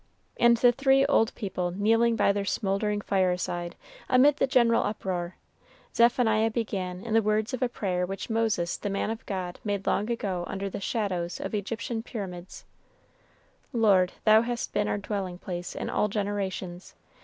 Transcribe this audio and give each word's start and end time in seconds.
And 0.39 0.57
the 0.57 0.71
three 0.71 1.05
old 1.05 1.31
people 1.35 1.69
kneeling 1.69 2.15
by 2.15 2.31
their 2.31 2.43
smouldering 2.43 3.01
fireside, 3.01 3.75
amid 4.09 4.37
the 4.37 4.47
general 4.47 4.81
uproar, 4.81 5.35
Zephaniah 5.93 6.49
began 6.49 7.01
in 7.01 7.13
the 7.13 7.21
words 7.21 7.53
of 7.53 7.61
a 7.61 7.69
prayer 7.69 8.03
which 8.07 8.27
Moses 8.27 8.77
the 8.77 8.89
man 8.89 9.11
of 9.11 9.23
God 9.27 9.59
made 9.63 9.85
long 9.85 10.09
ago 10.09 10.43
under 10.47 10.71
the 10.71 10.81
shadows 10.81 11.39
of 11.39 11.53
Egyptian 11.53 12.01
pyramids: 12.01 12.65
"Lord, 13.73 14.13
thou 14.25 14.41
hast 14.41 14.73
been 14.73 14.87
our 14.87 14.97
dwelling 14.97 15.37
place 15.37 15.75
in 15.75 15.87
all 15.87 16.07
generations. 16.07 16.95